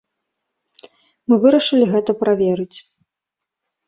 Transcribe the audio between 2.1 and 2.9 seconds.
праверыць.